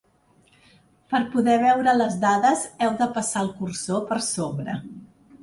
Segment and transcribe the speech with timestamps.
[1.13, 4.77] Per poder veure les dades heu de passar el cursor per sobre.